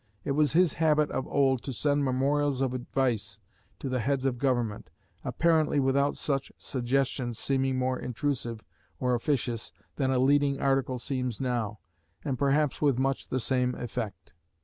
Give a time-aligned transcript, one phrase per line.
[0.23, 3.37] It was his habit of old to send memorials of advice
[3.77, 4.89] to the heads of the Government,
[5.23, 8.61] apparently without such suggestions seeming more intrusive
[8.99, 11.81] or officious than a leading article seems now,
[12.25, 14.33] and perhaps with much the same effect.